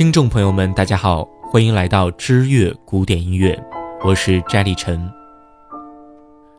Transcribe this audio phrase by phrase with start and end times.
[0.00, 3.62] 听众朋友们，大家好，欢迎来到知乐古典音乐，
[4.02, 4.98] 我是翟立晨。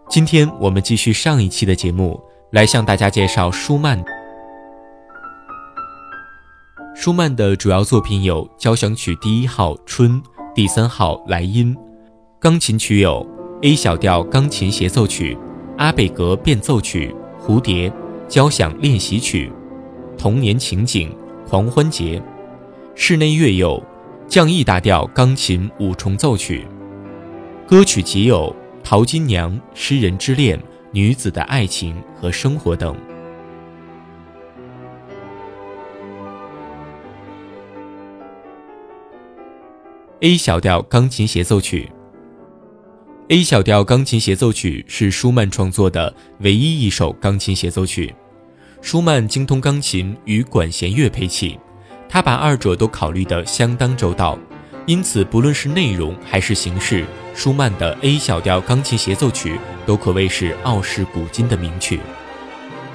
[0.07, 2.21] 今天我们继续上一期的节目，
[2.51, 3.99] 来向大家介绍舒曼。
[6.95, 10.21] 舒曼的主要作品有交响曲第一号《春》，
[10.53, 11.75] 第三号《莱茵》，
[12.39, 13.27] 钢琴曲有
[13.63, 15.35] A 小调钢琴协奏曲、
[15.79, 17.11] 阿贝格变奏曲、
[17.43, 17.91] 蝴蝶
[18.27, 19.51] 交响练习曲、
[20.15, 21.11] 童年情景、
[21.49, 22.21] 狂欢节。
[22.93, 23.81] 室内乐有
[24.27, 26.67] 降 E 大调钢琴五重奏曲，
[27.65, 30.57] 歌曲集有《淘金娘》《诗人之恋》
[30.91, 32.95] 《女子的爱情和生活》等。
[40.19, 41.89] A 小调钢琴协奏曲。
[43.29, 48.13] A 小调钢琴协奏曲是舒曼创作的唯一一首钢琴协奏曲。
[48.81, 51.57] 舒曼精通钢琴与管弦乐配器。
[52.11, 54.37] 他把二者都考虑得相当周到，
[54.85, 62.01] 因此不论是内容还是形式，舒曼的 A 小调钢琴协奏曲都可谓是傲视古今的名曲。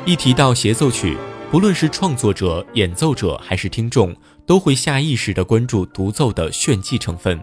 [0.04, 1.16] 一提到协奏曲，
[1.50, 7.40] 不论是创作者、演奏者还是听众，都会下意识地关注独奏的炫技成分。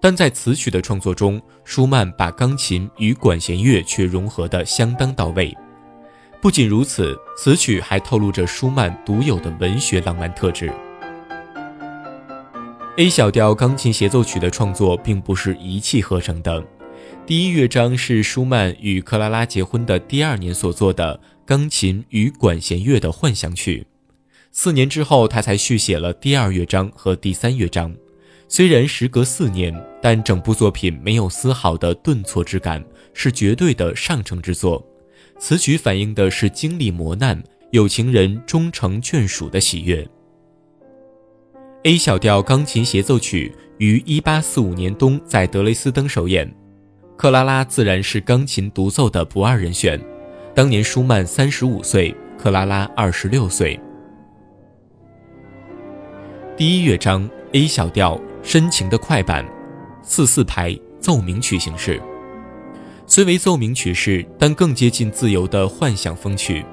[0.00, 5.54] 但在此曲的创作中，舒曼把钢琴与管弦乐却融合得相当到位。
[6.40, 10.72] 不仅如此，此曲还透露着舒曼独有的文学浪漫特质。
[12.98, 16.64] A 小调钢琴协奏曲的创作并不是一气呵成的。
[17.26, 23.86] 第一乐章是舒曼与克拉拉结婚的第二年所作的钢琴与管弦乐的幻想曲。
[24.50, 27.94] 四年之后，他才续写了第二乐章和第三乐章。
[28.48, 34.82] 虽然时隔四年，但整部作品没有丝毫的顿挫之感，是绝对的上乘之作。
[35.38, 40.08] 此曲反映的是经历磨难、有情人终成眷属的喜悦。
[41.86, 46.52] A 小调钢琴协奏曲于1845年冬在德累斯登首演，
[47.16, 50.00] 克拉拉自然是钢琴独奏的不二人选。
[50.52, 53.78] 当年舒曼35岁，克拉拉26岁。
[56.56, 59.46] 第一乐章 A 小调深情的快板，
[60.02, 62.02] 四四拍奏鸣曲形式，
[63.06, 66.66] 虽为奏鸣曲式，但更接近自由的幻想风曲。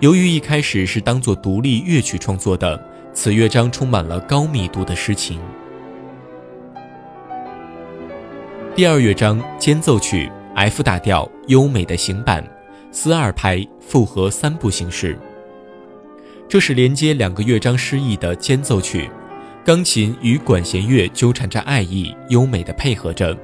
[0.00, 2.95] 由于一开始是当做独立乐曲创作的。
[3.16, 5.40] 此乐章充满了高密度的诗情。
[8.74, 12.46] 第二乐章间奏曲 F 大调优美的行板，
[12.92, 15.18] 四二拍复合三部形式。
[16.46, 19.10] 这是连接两个乐章诗意的间奏曲，
[19.64, 23.34] 钢琴与管弦乐纠缠着爱意，优美的配合着，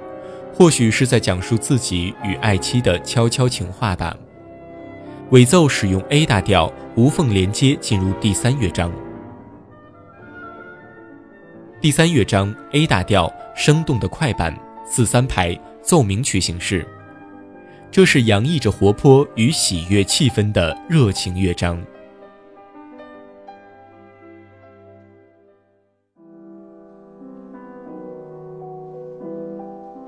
[0.53, 4.15] 或许是在讲述自己与爱妻的悄悄情话吧。
[5.31, 8.93] 尾奏使用 A 大调无缝连接进入第三乐章。
[11.83, 14.57] 第三乐章 A 大调生动的快板
[14.87, 16.87] 四三拍奏鸣曲形式，
[17.91, 21.85] 这是洋溢着活泼与喜悦气氛的热情乐章。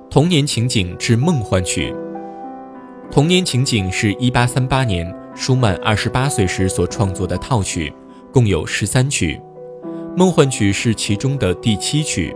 [0.09, 1.93] 童年情景之梦幻曲。
[3.11, 7.93] 童年情景是一八三八年舒曼二十八岁时所创作的套曲，
[8.33, 9.41] 共有十三曲。
[10.17, 12.33] 梦幻曲是其中的第七曲，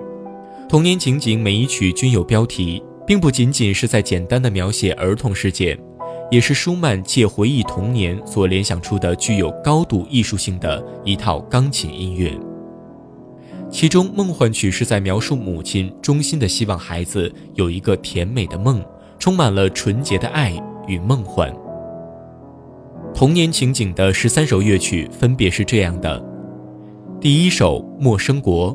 [0.69, 5.79] 童年情景每一曲均有标题，并不仅仅是在简单的描写儿童世界，
[6.29, 12.37] 也是舒曼借回忆童年所联想出的具有高度艺术性的一套钢琴音乐。
[13.71, 18.85] 其中，梦幻曲是在描述母亲衷心的希望孩子有一个甜美的梦，
[19.21, 20.53] 充满了纯洁的爱
[20.89, 21.55] 与梦幻。
[23.15, 26.38] 童年情景的十三首乐曲分别是这样的。
[27.21, 28.73] 第一首《陌生国》，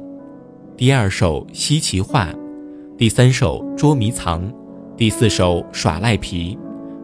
[0.76, 2.26] 第二首《稀奇画》，
[2.98, 4.44] 第三首《捉迷藏》，
[4.98, 6.58] 第四首《耍赖皮》，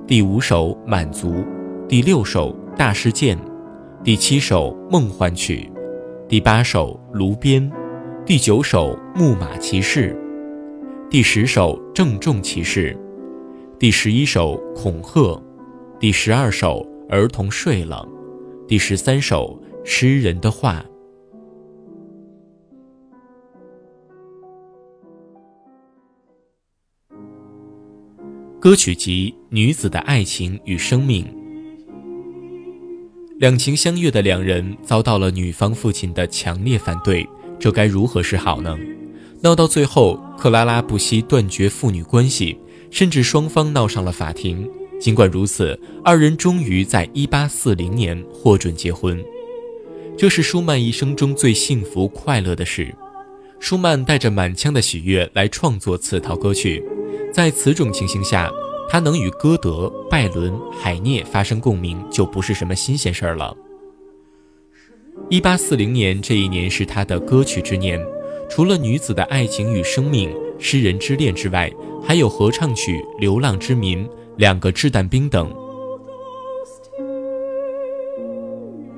[0.05, 1.29] 第五首《满足》，
[1.87, 3.37] 第六首《大事件》，
[4.03, 5.71] 第七首《梦幻曲》，
[6.27, 7.71] 第八首《炉边》，
[8.25, 10.13] 第九首《木马骑士》，
[11.09, 12.93] 第十首《郑重骑士》，
[13.77, 15.37] 第十一首《恐吓》，
[16.01, 18.05] 第十二首《儿童睡了》，
[18.67, 20.83] 第十三首《诗人的话》。
[28.61, 31.23] 歌曲集《女子的爱情与生命》。
[33.37, 37.25] 两情相悦的两人遭到了女方父亲的强烈反对，
[37.57, 38.77] 这该如何是好呢？
[39.39, 42.59] 闹到最后，克拉拉不惜断绝父女关系，
[42.91, 44.69] 甚至双方闹上了法庭。
[44.99, 49.23] 尽管如此，二人终于在1840年获准结婚。
[50.17, 52.93] 这是舒曼一生中最幸福快乐的事。
[53.57, 56.83] 舒曼带着满腔的喜悦来创作此套歌曲，
[57.31, 58.51] 在此种情形下，
[58.89, 63.55] 他能与歌德、拜伦、海涅发生共鸣，就不是什么新鲜事儿了。
[65.29, 68.03] 一八四零年这一年是他的歌曲之年，
[68.49, 71.71] 除了女子的爱情与生命、诗人之恋之外，
[72.03, 74.05] 还有合唱曲《流浪之民》、
[74.37, 75.53] 两个掷弹兵等。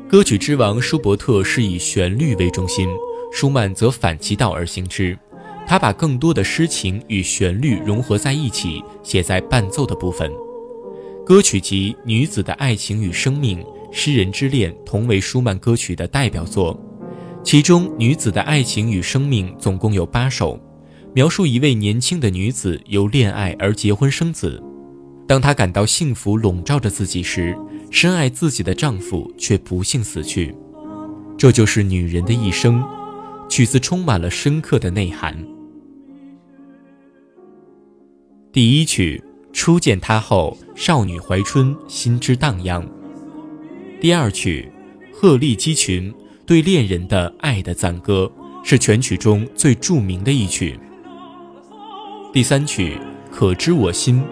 [0.07, 2.87] 歌曲之王舒伯特是以旋律为中心。
[3.33, 5.17] 舒曼则反其道而行之，
[5.65, 10.31] 他把更多的诗情与旋律融合在一起，写在伴奏的部分。
[11.25, 13.59] 歌曲集《女子的爱情与生命》
[13.91, 16.77] 《诗人之恋》同为舒曼歌曲的代表作，
[17.43, 20.59] 其中《女子的爱情与生命》总共有八首，
[21.13, 24.61] 描述一位年轻的女子由恋爱而结婚生子，
[25.27, 27.57] 当她感到幸福笼罩着自己时，
[27.89, 30.53] 深爱自己的丈夫却不幸死去，
[31.37, 32.83] 这就是女人的一生。
[33.51, 35.37] 曲子充满了深刻的内涵。
[38.53, 39.21] 第一曲
[39.51, 42.87] 初见他后，少女怀春，心之荡漾。
[43.99, 44.71] 第二曲
[45.11, 46.13] 鹤立鸡群，
[46.45, 48.31] 对恋人的爱的赞歌，
[48.63, 50.79] 是全曲中最著名的一曲。
[52.31, 52.97] 第三曲
[53.29, 54.23] 可知我心，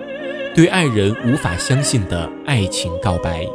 [0.55, 3.45] 对爱人无法相信的爱情告白。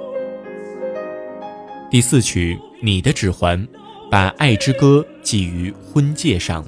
[1.90, 3.66] 第四曲你的指环。
[4.14, 6.64] 把爱之歌寄于婚戒上。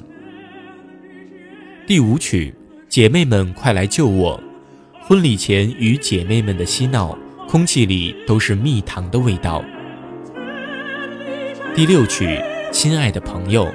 [1.86, 2.52] 第五曲，
[2.88, 4.42] 姐妹们快来救我！
[5.00, 7.16] 婚礼前与姐妹们的嬉闹，
[7.48, 9.64] 空气里都是蜜糖的味道。
[11.72, 13.72] 第六曲，亲爱的朋友，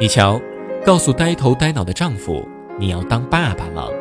[0.00, 0.40] 你瞧，
[0.82, 2.48] 告诉呆头呆脑的丈夫，
[2.78, 3.92] 你要当爸爸了。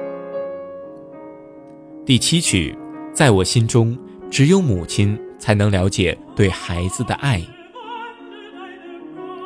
[2.06, 2.74] 第七曲，
[3.14, 3.98] 在我心中，
[4.32, 7.42] 只有母亲才能了解对孩子的爱。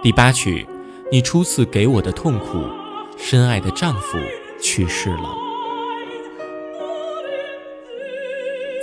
[0.03, 0.65] 第八曲，
[1.11, 2.63] 你初次给我的痛苦，
[3.17, 4.17] 深爱的丈夫
[4.61, 5.35] 去世了。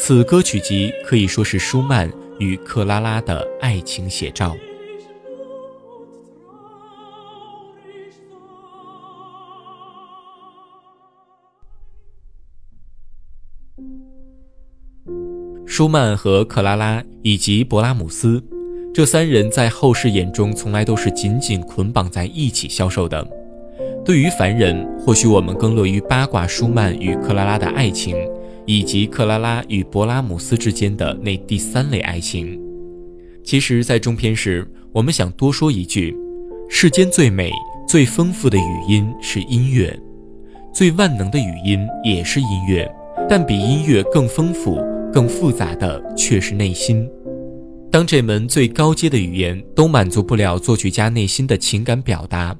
[0.00, 4.54] 此歌曲集可以说是舒曼与克拉拉的爱情写照。
[15.64, 18.44] 舒曼和克拉拉以及勃拉姆斯。
[18.94, 23.26] 这三人在后世眼中从来都是紧紧捆绑在一起销售的。
[24.04, 28.16] 对于凡人，或许我们更乐于八卦舒曼与克拉拉的爱情，
[28.66, 32.56] 以及克拉拉与勃拉姆斯之间的那第三类爱情。
[33.42, 36.16] 其实，在中篇时，我们想多说一句：
[36.68, 37.50] 世间最美、
[37.88, 39.98] 最丰富的语音是音乐，
[40.72, 42.88] 最万能的语音也是音乐，
[43.28, 44.78] 但比音乐更丰富、
[45.12, 47.10] 更复杂的却是内心。
[47.94, 52.52] 当这门最高阶的语言都满足不了作曲家内心的情感表达，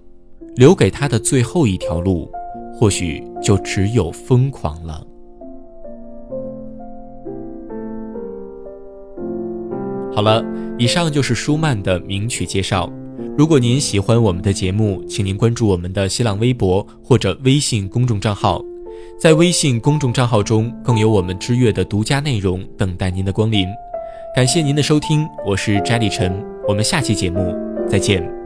[0.55, 2.31] 留给他的最后一条路，
[2.73, 5.05] 或许就只有疯狂了。
[10.15, 10.41] 好了，
[10.79, 12.89] 以上就是舒曼的名曲介绍。
[13.37, 18.63] 如果您喜欢我们的节目，请您关注我们的新浪微博或者微信公众账号，
[19.19, 23.67] 在微信公众账号中更有我们知乐的独家内容等待您的光临。
[24.35, 27.55] 感谢您的收听，我是翟立晨，我们下期节目
[27.89, 28.44] 再见。